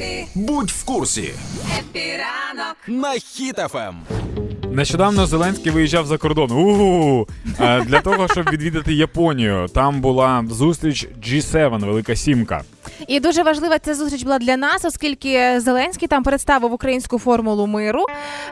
Happy, 0.00 0.26
Будь 0.34 0.70
в 0.70 0.84
курсі 0.84 1.30
Happy 1.78 2.23
ранок. 2.23 2.76
на 2.88 3.08
Хіт-ФМ. 3.12 3.94
Нещодавно 4.72 5.26
Зеленський 5.26 5.72
виїжджав 5.72 6.06
за 6.06 6.18
кордон. 6.18 6.50
у 6.52 7.26
Е, 7.60 7.80
Для 7.84 8.00
того, 8.00 8.28
щоб 8.28 8.50
відвідати 8.50 8.94
Японію. 8.94 9.66
Там 9.74 10.00
була 10.00 10.44
зустріч 10.50 11.08
G7, 11.28 11.84
Велика 11.86 12.16
Сімка. 12.16 12.62
І 13.06 13.20
дуже 13.20 13.42
важлива 13.42 13.78
ця 13.78 13.94
зустріч 13.94 14.22
була 14.22 14.38
для 14.38 14.56
нас, 14.56 14.84
оскільки 14.84 15.60
Зеленський 15.60 16.08
там 16.08 16.22
представив 16.22 16.72
українську 16.72 17.18
формулу 17.18 17.66
миру. 17.66 18.04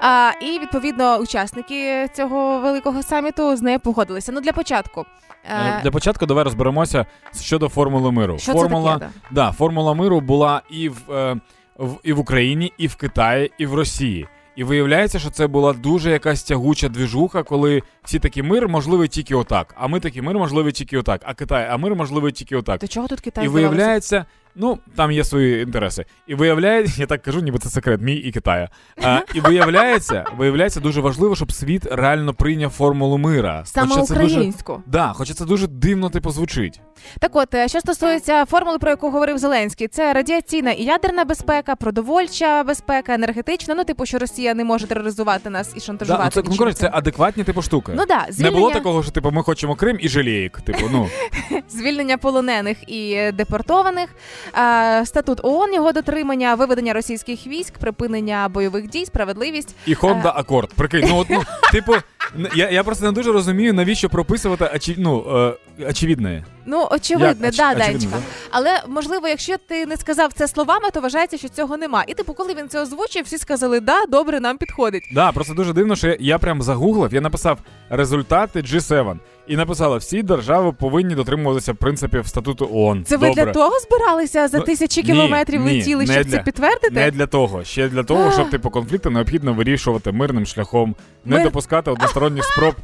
А, 0.00 0.30
і 0.40 0.58
відповідно 0.58 1.16
учасники 1.16 2.08
цього 2.16 2.60
великого 2.60 3.02
саміту 3.02 3.56
з 3.56 3.62
нею 3.62 3.80
погодилися. 3.80 4.32
Ну 4.32 4.40
для 4.40 4.52
початку. 4.52 5.06
Е, 5.50 5.56
е, 5.56 5.80
Для 5.82 5.90
початку 5.90 6.26
давай 6.26 6.44
розберемося 6.44 7.06
щодо 7.40 7.68
формули 7.68 8.12
миру. 8.12 8.38
Що 8.38 8.52
це 8.52 8.58
формула, 8.58 8.92
таке, 8.94 9.10
да, 9.30 9.52
формула 9.52 9.94
миру 9.94 10.20
була 10.20 10.62
і 10.70 10.88
в, 10.88 11.12
е, 11.12 11.36
в 11.78 11.94
і 12.02 12.12
в 12.12 12.18
Україні, 12.18 12.72
і 12.78 12.86
в 12.86 12.94
Китаї, 12.96 13.52
і 13.58 13.66
в 13.66 13.74
Росії. 13.74 14.26
І 14.56 14.64
виявляється, 14.64 15.18
що 15.18 15.30
це 15.30 15.46
була 15.46 15.72
дуже 15.72 16.10
якась 16.10 16.42
тягуча 16.42 16.88
двіжуха, 16.88 17.42
коли 17.42 17.82
всі 18.04 18.18
такі 18.18 18.42
мир 18.42 18.68
можливий 18.68 19.08
тільки 19.08 19.34
отак. 19.34 19.74
А 19.78 19.86
ми 19.86 20.00
такі 20.00 20.22
мир 20.22 20.38
можливий 20.38 20.72
тільки 20.72 20.98
отак. 20.98 21.20
А 21.24 21.34
Китай, 21.34 21.68
а 21.70 21.76
мир 21.76 21.94
можливий 21.94 22.32
тільки 22.32 22.56
отак. 22.56 22.80
До 22.80 22.86
чого 22.86 23.08
тут 23.08 23.20
Китай 23.20 23.44
І 23.44 23.48
виявляється, 23.48 24.24
ну 24.56 24.78
там 24.96 25.12
є 25.12 25.24
свої 25.24 25.62
інтереси. 25.62 26.04
І 26.26 26.34
виявляється, 26.34 27.00
я 27.00 27.06
так 27.06 27.22
кажу, 27.22 27.40
ніби 27.40 27.58
це 27.58 27.68
секрет, 27.68 28.00
мій 28.00 28.14
і 28.14 28.32
Китая. 28.32 28.68
А, 29.02 29.20
і 29.34 29.40
виявляється, 29.40 30.24
виявляється, 30.36 30.80
дуже 30.80 31.00
важливо, 31.00 31.36
щоб 31.36 31.52
світ 31.52 31.86
реально 31.90 32.34
прийняв 32.34 32.70
формулу 32.70 33.18
мира. 33.18 33.62
саме 33.64 33.88
Хоча 33.88 34.02
це 34.02 34.14
дуже, 34.14 34.52
да, 34.86 35.12
хоча 35.14 35.34
це 35.34 35.44
дуже 35.44 35.66
дивно 35.66 36.10
типу 36.10 36.30
звучить. 36.30 36.80
Так 37.18 37.36
от, 37.36 37.54
е, 37.54 37.68
що 37.68 37.80
стосується 37.80 38.44
формули, 38.44 38.78
про 38.78 38.90
яку 38.90 39.10
говорив 39.10 39.38
Зеленський, 39.38 39.88
це 39.88 40.12
радіаційна 40.12 40.70
і 40.70 40.84
ядерна 40.84 41.24
безпека, 41.24 41.76
продовольча 41.76 42.64
безпека, 42.64 43.14
енергетична. 43.14 43.74
Ну, 43.74 43.84
типу, 43.84 44.06
що 44.06 44.18
Росія 44.18 44.54
не 44.54 44.64
може 44.64 44.86
тероризувати 44.86 45.50
нас 45.50 45.72
і 45.76 45.80
шантажувати. 45.80 46.42
ну, 46.44 46.56
це, 46.56 46.64
ну, 46.64 46.72
це 46.72 46.90
адекватні 46.92 47.44
типу 47.44 47.62
штуки. 47.62 47.92
Ну 47.96 48.04
да, 48.08 48.26
Не 48.38 48.50
було 48.50 48.70
такого, 48.70 49.02
що 49.02 49.12
типу 49.12 49.30
ми 49.30 49.42
хочемо 49.42 49.74
Крим 49.74 49.98
і 50.00 50.08
жалієк. 50.08 50.60
Типу, 50.60 50.88
ну 50.92 51.08
звільнення 51.68 52.18
полонених 52.18 52.90
і 52.90 53.32
депортованих, 53.32 54.08
статут 55.04 55.40
ООН, 55.42 55.74
його 55.74 55.92
дотримання, 55.92 56.54
виведення 56.54 56.92
російських 56.92 57.46
військ, 57.46 57.78
припинення 57.78 58.48
бойових 58.48 58.88
дій, 58.88 59.06
справедливість. 59.06 59.76
і 59.86 59.94
Honda 59.94 60.44
Accord. 60.44 60.68
Прикинь, 60.74 61.04
ну 61.08 61.16
от 61.16 61.30
ну, 61.30 61.42
типу, 61.72 61.92
я, 62.54 62.70
я 62.70 62.82
просто 62.84 63.04
не 63.04 63.12
дуже 63.12 63.32
розумію, 63.32 63.74
навіщо 63.74 64.08
прописувати 64.08 64.70
очі, 64.74 64.94
ну, 64.98 65.24
е, 65.78 65.86
очевидне. 65.88 66.44
Ну, 66.66 66.88
очевидно, 66.90 67.46
Як? 67.46 67.54
да, 67.54 67.62
Оч- 67.70 67.72
очевидно, 67.72 67.84
Данечка. 67.86 68.18
Але 68.50 68.82
можливо, 68.88 69.28
якщо 69.28 69.56
ти 69.68 69.86
не 69.86 69.96
сказав 69.96 70.32
це 70.32 70.48
словами, 70.48 70.88
то 70.92 71.00
вважається, 71.00 71.38
що 71.38 71.48
цього 71.48 71.76
нема. 71.76 72.04
І 72.08 72.14
типу, 72.14 72.34
коли 72.34 72.54
він 72.54 72.68
це 72.68 72.82
озвучив, 72.82 73.24
всі 73.24 73.38
сказали, 73.38 73.80
да, 73.80 74.06
добре, 74.08 74.40
нам 74.40 74.58
підходить. 74.58 75.02
Да, 75.14 75.32
просто 75.32 75.54
дуже 75.54 75.72
дивно, 75.72 75.96
що 75.96 76.08
я, 76.08 76.16
я 76.20 76.38
прям 76.38 76.62
загуглив, 76.62 77.14
я 77.14 77.20
написав 77.20 77.58
результати 77.90 78.60
G7 78.60 79.18
і 79.46 79.56
написала, 79.56 79.96
всі 79.96 80.22
держави 80.22 80.72
повинні 80.72 81.14
дотримуватися 81.14 81.74
принципів 81.74 82.26
статуту 82.26 82.68
ООН. 82.72 83.04
Це 83.04 83.16
ви 83.16 83.28
Добре. 83.28 83.44
для 83.44 83.52
того 83.52 83.78
збиралися 83.78 84.48
за 84.48 84.58
Ну, 84.58 84.64
тисячі 84.64 85.02
ні, 85.02 85.06
кілометрів 85.08 85.60
ні, 85.60 85.78
летіли, 85.78 86.06
щоб 86.06 86.16
для- 86.24 86.30
це 86.36 86.38
підтвердити? 86.42 86.90
Не 86.94 87.10
для 87.10 87.26
того, 87.26 87.64
ще 87.64 87.88
для 87.88 88.02
того, 88.02 88.32
щоб 88.32 88.50
типу 88.50 88.70
конфлікти 88.70 89.10
необхідно 89.10 89.54
вирішувати 89.54 90.12
мирним 90.12 90.46
шляхом, 90.46 90.94
не 91.24 91.36
Ми- 91.38 91.44
допускати 91.44 91.90
односторонніх 92.26 92.44
спроб 92.44 92.74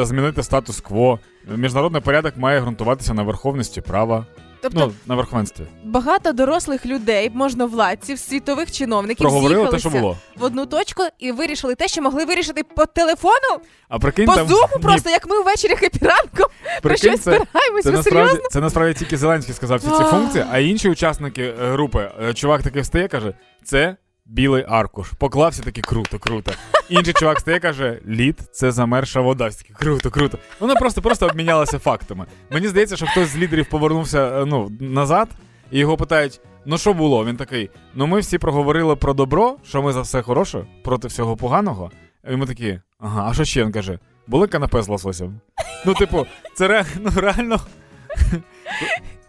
е, 0.00 0.04
змінити 0.04 0.42
статус-кво. 0.42 1.18
Міжнародний 1.56 2.02
порядок 2.02 2.36
має 2.36 2.60
ґрунтуватися 2.60 3.14
на 3.14 3.22
верховності 3.22 3.80
права, 3.80 4.26
Тобто 4.62 4.78
ну 4.86 4.92
на 5.06 5.14
верховенстві. 5.14 5.64
багато 5.84 6.32
дорослих 6.32 6.86
людей, 6.86 7.30
можновладців, 7.34 8.18
світових 8.18 8.72
чиновників 8.72 9.18
Проговорили 9.24 9.68
те, 9.68 9.78
що 9.78 9.90
було. 9.90 10.16
в 10.36 10.42
одну 10.42 10.66
точку 10.66 11.02
і 11.18 11.32
вирішили 11.32 11.74
те, 11.74 11.88
що 11.88 12.02
могли 12.02 12.24
вирішити 12.24 12.62
по 12.76 12.86
телефону, 12.86 13.60
А 13.88 13.98
прикинь, 13.98 14.26
по 14.26 14.34
там 14.34 14.48
зуму, 14.48 14.68
ні, 14.76 14.82
просто 14.82 15.10
як 15.10 15.26
ми 15.30 15.42
ввечері 15.42 15.76
хепіранком 15.76 16.46
про 16.82 16.96
щось 16.96 17.20
це, 17.20 17.20
збираємось. 17.20 17.84
це 17.84 17.90
насправді 17.90 18.28
серйозно? 18.30 18.48
це 18.50 18.60
насправді 18.60 18.94
тільки 18.98 19.16
Зеленський 19.16 19.54
сказав 19.54 19.78
всі 19.78 19.88
ці 19.88 20.04
функції, 20.04 20.44
а 20.50 20.58
інші 20.58 20.88
учасники 20.90 21.42
е, 21.42 21.72
групи, 21.72 22.10
е, 22.22 22.34
чувак 22.34 22.62
такий 22.62 22.82
встає, 22.82 23.08
каже: 23.08 23.34
це 23.64 23.96
білий 24.26 24.64
аркуш. 24.68 25.10
Поклався 25.18 25.62
такий 25.62 25.82
круто, 25.82 26.18
круто. 26.18 26.52
Інший 26.88 27.14
чувак 27.14 27.40
стає, 27.40 27.60
каже: 27.60 28.00
лід 28.08 28.38
це 28.52 28.72
замерша 28.72 29.20
вода. 29.20 29.50
Такі 29.50 29.72
круто, 29.72 30.10
круто. 30.10 30.38
Вони 30.60 30.74
просто 30.74 31.02
просто 31.02 31.26
обмінялися 31.26 31.78
фактами. 31.78 32.26
Мені 32.50 32.68
здається, 32.68 32.96
що 32.96 33.06
хтось 33.06 33.28
з 33.28 33.36
лідерів 33.36 33.66
повернувся 33.66 34.42
е, 34.42 34.44
ну, 34.44 34.70
назад, 34.80 35.28
і 35.70 35.78
його 35.78 35.96
питають: 35.96 36.40
ну 36.66 36.78
що 36.78 36.92
було? 36.92 37.24
Він 37.24 37.36
такий: 37.36 37.70
ну 37.94 38.06
ми 38.06 38.20
всі 38.20 38.38
проговорили 38.38 38.96
про 38.96 39.14
добро, 39.14 39.56
що 39.64 39.82
ми 39.82 39.92
за 39.92 40.00
все 40.00 40.22
хороше 40.22 40.66
проти 40.84 41.08
всього 41.08 41.36
поганого. 41.36 41.90
І 42.30 42.36
ми 42.36 42.46
такі, 42.46 42.80
ага, 42.98 43.28
а 43.30 43.34
що 43.34 43.44
ще 43.44 43.64
він 43.64 43.72
каже? 43.72 43.98
Були 44.26 44.46
канапе 44.46 44.82
з 44.82 44.88
лососем? 44.88 45.40
Ну, 45.86 45.94
типу, 45.94 46.26
це 46.54 46.68
ре, 46.68 46.84
ну, 47.00 47.10
реально. 47.16 47.60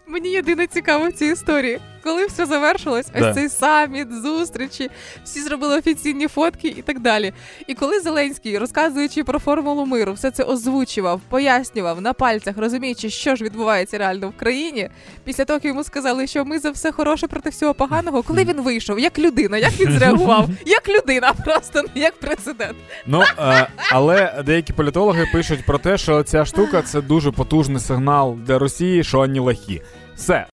Мені 0.08 0.30
єдине 0.30 0.68
цікаво 0.68 1.08
в 1.10 1.14
цій 1.14 1.26
історії. 1.26 1.80
Коли 2.06 2.26
все 2.26 2.46
завершилось, 2.46 3.08
ось 3.16 3.36
цей 3.36 3.50
саміт, 3.50 4.08
зустрічі, 4.14 4.90
всі 5.24 5.42
зробили 5.42 5.78
офіційні 5.78 6.28
фотки 6.28 6.68
і 6.68 6.82
так 6.82 7.00
далі. 7.00 7.34
І 7.68 7.74
коли 7.74 8.00
Зеленський, 8.00 8.58
розказуючи 8.58 9.24
про 9.24 9.40
формулу 9.40 9.86
миру, 9.86 10.14
все 10.14 10.32
це 10.32 10.44
озвучував, 10.44 11.22
пояснював 11.30 12.02
на 12.02 12.14
пальцях, 12.14 12.58
розуміючи, 12.58 13.10
що 13.10 13.36
ж 13.36 13.44
відбувається 13.44 13.98
реально 13.98 14.30
в 14.30 14.38
країні, 14.38 14.90
після 15.24 15.46
того 15.46 15.56
як 15.56 15.66
йому 15.66 15.84
сказали, 15.84 16.28
що 16.28 16.46
ми 16.46 16.60
за 16.60 16.72
все 16.72 16.92
хороше 16.92 17.28
проти 17.28 17.50
всього 17.50 17.74
поганого, 17.74 18.24
коли 18.24 18.44
він 18.44 18.62
вийшов, 18.62 19.00
як 19.00 19.20
людина, 19.20 19.58
як 19.58 19.80
він 19.80 19.92
зреагував, 19.92 20.50
як 20.66 20.90
людина, 20.90 21.34
просто 21.46 21.84
не 21.96 22.02
як 22.02 22.20
президент. 22.20 22.76
Ну, 23.06 23.24
е, 23.40 23.68
але 23.92 24.44
деякі 24.46 24.74
політологи 24.74 25.28
пишуть 25.34 25.66
про 25.66 25.78
те, 25.78 25.98
що 25.98 26.24
ця 26.24 26.46
штука 26.46 26.82
це 26.82 27.02
дуже 27.02 27.32
потужний 27.32 27.80
сигнал 27.80 28.36
для 28.36 28.60
Росії, 28.60 29.04
що 29.04 29.18
вони 29.18 29.40
лахі. 29.40 29.82
Все, 30.16 30.44